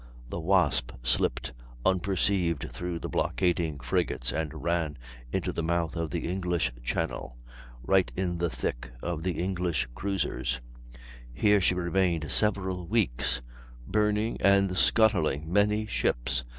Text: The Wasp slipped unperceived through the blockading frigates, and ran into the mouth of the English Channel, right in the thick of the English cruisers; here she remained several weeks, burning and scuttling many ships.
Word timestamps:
The 0.29 0.39
Wasp 0.39 0.93
slipped 1.03 1.53
unperceived 1.85 2.71
through 2.73 2.97
the 2.97 3.07
blockading 3.07 3.79
frigates, 3.81 4.31
and 4.31 4.63
ran 4.63 4.97
into 5.31 5.53
the 5.53 5.61
mouth 5.61 5.95
of 5.95 6.09
the 6.09 6.27
English 6.27 6.71
Channel, 6.81 7.37
right 7.83 8.11
in 8.15 8.39
the 8.39 8.49
thick 8.49 8.91
of 9.03 9.21
the 9.21 9.33
English 9.33 9.87
cruisers; 9.93 10.59
here 11.31 11.61
she 11.61 11.75
remained 11.75 12.31
several 12.31 12.87
weeks, 12.87 13.41
burning 13.85 14.39
and 14.41 14.75
scuttling 14.75 15.53
many 15.53 15.85
ships. 15.85 16.45